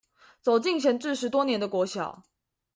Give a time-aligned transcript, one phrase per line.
[0.41, 2.23] 走進閒置十多年的國小